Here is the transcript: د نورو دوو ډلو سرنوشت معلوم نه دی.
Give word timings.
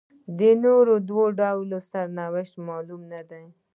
د 0.37 0.39
نورو 0.63 0.93
دوو 1.09 1.25
ډلو 1.39 1.77
سرنوشت 1.89 2.53
معلوم 2.67 3.01
نه 3.13 3.21
دی. 3.29 3.45